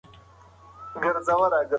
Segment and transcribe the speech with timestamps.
[1.01, 1.67] زړه سوانده اوسئ.